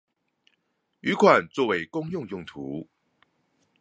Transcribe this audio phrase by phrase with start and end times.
[1.01, 2.87] 餘款作為公共用途